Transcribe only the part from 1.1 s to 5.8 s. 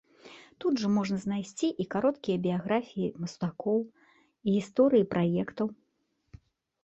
знайсці і кароткія біяграфіі мастакоў, і гісторыі праектаў.